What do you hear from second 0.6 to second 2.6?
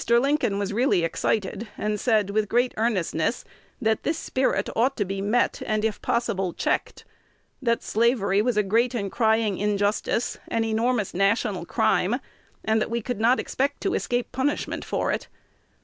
really excited, and said, with